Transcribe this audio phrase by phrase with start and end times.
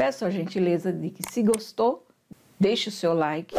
[0.00, 2.06] Peço a gentileza de que, se gostou,
[2.58, 3.54] deixe o seu like,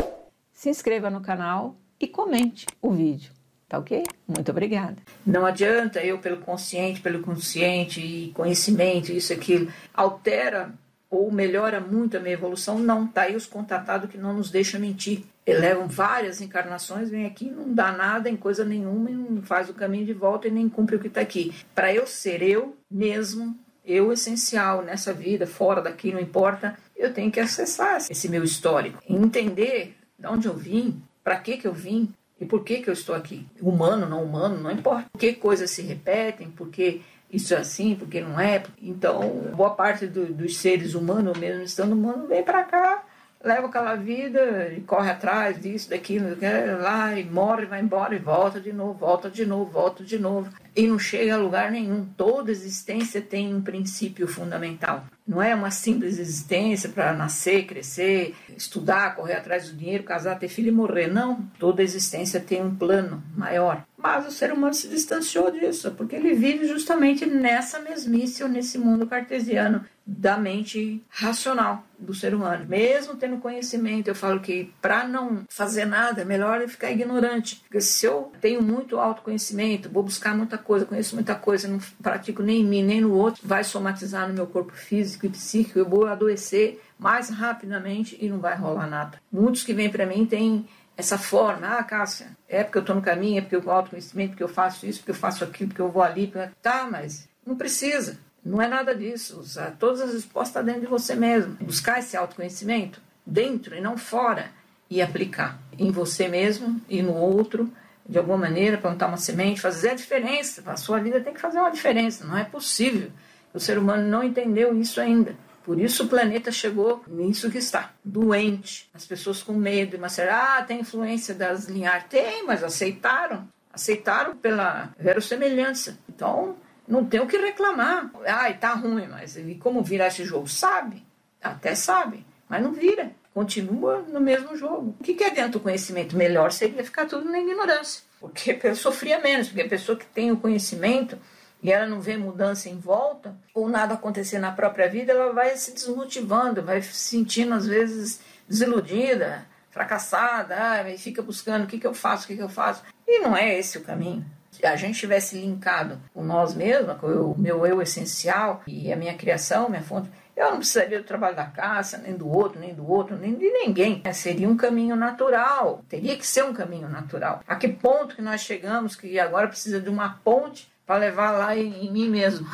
[0.51, 3.31] se inscreva no canal e comente o vídeo.
[3.69, 4.01] Tá ok?
[4.27, 4.95] Muito obrigada.
[5.23, 10.73] Não adianta eu, pelo consciente, pelo consciente e conhecimento, isso, aquilo, altera
[11.11, 12.79] ou melhora muito a minha evolução.
[12.79, 15.23] Não, tá aí os contatados que não nos deixam mentir.
[15.45, 20.07] Elevam várias encarnações, vem aqui, não dá nada em coisa nenhuma, não faz o caminho
[20.07, 21.53] de volta e nem cumpre o que está aqui.
[21.75, 27.31] Para eu ser eu mesmo, eu essencial nessa vida, fora daqui, não importa, eu tenho
[27.31, 32.13] que acessar esse meu histórico, entender de onde eu vim, para que que eu vim
[32.39, 33.45] e por que que eu estou aqui.
[33.61, 35.09] Humano, não humano, não importa.
[35.11, 38.63] Por que coisas se repetem, por que isso é assim, por que não é.
[38.81, 43.03] Então, boa parte do, dos seres humanos, mesmo estando humano, vem para cá
[43.43, 46.37] leva aquela vida e corre atrás disso, daquilo,
[46.81, 50.49] lá e morre, vai embora e volta de novo, volta de novo, volta de novo
[50.75, 52.05] e não chega a lugar nenhum.
[52.15, 55.05] Toda existência tem um princípio fundamental.
[55.27, 60.47] Não é uma simples existência para nascer, crescer, estudar, correr atrás do dinheiro, casar, ter
[60.47, 61.07] filho e morrer.
[61.07, 61.41] Não.
[61.59, 63.83] Toda existência tem um plano maior.
[64.01, 68.77] Mas o ser humano se distanciou disso, porque ele vive justamente nessa mesmice ou nesse
[68.77, 72.65] mundo cartesiano da mente racional do ser humano.
[72.67, 77.61] Mesmo tendo conhecimento, eu falo que para não fazer nada é melhor ficar ignorante.
[77.67, 82.41] Porque se eu tenho muito autoconhecimento, vou buscar muita coisa, conheço muita coisa, não pratico
[82.41, 85.87] nem em mim nem no outro, vai somatizar no meu corpo físico e psíquico, eu
[85.87, 89.21] vou adoecer mais rapidamente e não vai rolar nada.
[89.31, 90.67] Muitos que vêm para mim têm
[91.01, 94.29] essa forma, ah, Cássia, é porque eu estou no caminho, é porque eu tenho autoconhecimento,
[94.31, 97.55] porque eu faço isso, porque eu faço aquilo, porque eu vou ali, tá, mas não
[97.55, 98.19] precisa.
[98.43, 99.39] Não é nada disso.
[99.39, 101.55] Usar todas as respostas estão dentro de você mesmo.
[101.55, 104.51] Buscar esse autoconhecimento dentro e não fora
[104.89, 107.71] e aplicar em você mesmo e no outro
[108.07, 110.61] de alguma maneira, plantar uma semente, fazer a diferença.
[110.65, 112.25] A sua vida tem que fazer uma diferença.
[112.25, 113.11] Não é possível.
[113.53, 115.35] O ser humano não entendeu isso ainda.
[115.63, 118.89] Por isso o planeta chegou nisso que está, doente.
[118.93, 122.09] As pessoas com medo, mas será ah, tem influência das linhagens?
[122.09, 123.47] Tem, mas aceitaram.
[123.71, 125.97] Aceitaram pela verossemelhança.
[126.09, 126.57] Então,
[126.87, 128.11] não tem o que reclamar.
[128.25, 130.47] Ai, tá ruim, mas e como virar esse jogo?
[130.47, 131.05] Sabe,
[131.41, 133.11] até sabe, mas não vira.
[133.33, 134.93] Continua no mesmo jogo.
[134.99, 136.17] O que, que adianta o conhecimento?
[136.17, 138.03] Melhor seria ficar tudo na ignorância.
[138.19, 141.17] Porque a pessoa sofria menos, porque a pessoa que tem o conhecimento
[141.61, 145.55] e ela não vê mudança em volta, ou nada acontecer na própria vida, ela vai
[145.57, 151.79] se desmotivando, vai se sentindo às vezes desiludida, fracassada, ah, e fica buscando o que,
[151.79, 152.83] que eu faço, o que, que eu faço.
[153.07, 157.07] E não é esse o caminho se a gente tivesse linkado com nós mesmos, com
[157.07, 161.35] o meu eu essencial e a minha criação, minha fonte, eu não precisaria do trabalho
[161.35, 164.01] da caça, nem do outro, nem do outro, nem de ninguém.
[164.03, 167.41] É, seria um caminho natural, teria que ser um caminho natural.
[167.47, 171.55] A que ponto que nós chegamos que agora precisa de uma ponte para levar lá
[171.55, 172.45] em, em mim mesmo?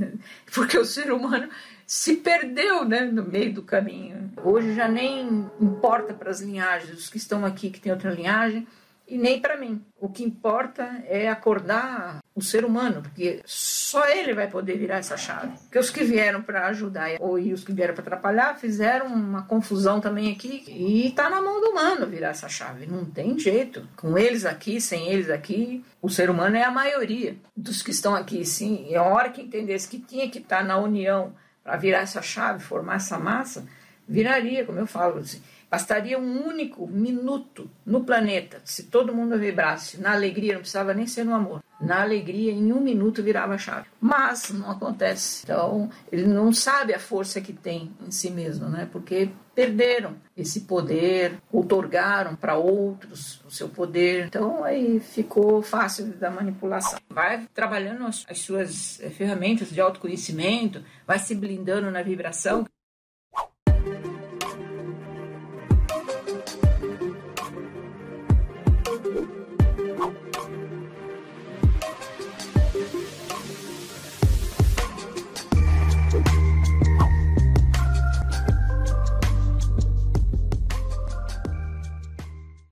[0.54, 1.48] Porque o ser humano
[1.86, 4.30] se perdeu né, no meio do caminho.
[4.44, 8.66] Hoje já nem importa para as linhagens, os que estão aqui que têm outra linhagem,
[9.08, 9.84] e nem para mim.
[9.98, 15.16] O que importa é acordar o ser humano, porque só ele vai poder virar essa
[15.16, 15.52] chave.
[15.62, 19.42] Porque os que vieram para ajudar ou e os que vieram para atrapalhar fizeram uma
[19.44, 22.86] confusão também aqui e está na mão do humano virar essa chave.
[22.86, 23.88] Não tem jeito.
[23.96, 28.14] Com eles aqui, sem eles aqui, o ser humano é a maioria dos que estão
[28.14, 28.44] aqui.
[28.44, 31.32] Sim, é a hora que entendesse que tinha que estar tá na união
[31.64, 33.66] para virar essa chave, formar essa massa,
[34.08, 40.00] viraria, como eu falo assim Bastaria um único minuto no planeta, se todo mundo vibrasse
[40.00, 41.62] na alegria, não precisava nem ser no amor.
[41.80, 43.86] Na alegria, em um minuto virava a chave.
[44.00, 45.42] Mas não acontece.
[45.42, 48.88] Então, ele não sabe a força que tem em si mesmo, né?
[48.90, 54.26] Porque perderam esse poder, otorgaram para outros o seu poder.
[54.26, 56.98] Então, aí ficou fácil da manipulação.
[57.10, 62.64] Vai trabalhando as, as suas ferramentas de autoconhecimento, vai se blindando na vibração.